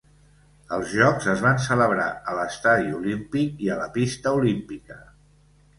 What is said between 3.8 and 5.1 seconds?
la pista olímpica.